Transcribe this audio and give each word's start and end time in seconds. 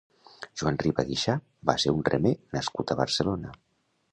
Joan 0.61 0.79
Riba 0.83 1.03
Guixà 1.09 1.35
va 1.71 1.75
ser 1.83 1.93
un 1.99 2.01
remer 2.09 2.33
nascut 2.59 2.95
a 2.95 2.99
Barcelona. 3.03 3.53